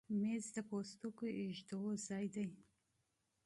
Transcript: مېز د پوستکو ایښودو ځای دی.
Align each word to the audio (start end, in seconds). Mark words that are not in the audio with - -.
مېز 0.21 0.45
د 0.55 0.57
پوستکو 0.69 1.25
ایښودو 1.37 1.81
ځای 2.05 2.25
دی. 2.33 2.47